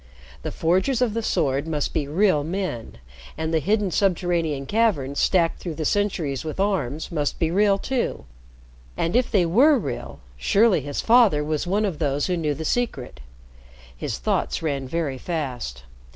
[0.41, 2.97] The Forgers of the Sword must be real men,
[3.37, 8.25] and the hidden subterranean caverns stacked through the centuries with arms must be real, too.
[8.97, 12.65] And if they were real, surely his father was one of those who knew the
[12.65, 13.19] secret.
[13.95, 15.83] His thoughts ran very fast.